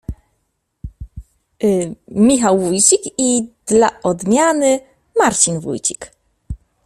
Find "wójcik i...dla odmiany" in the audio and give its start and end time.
2.59-4.79